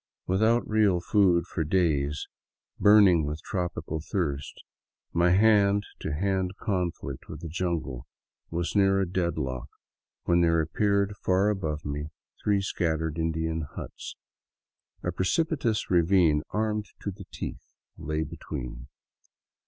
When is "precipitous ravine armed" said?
15.11-16.87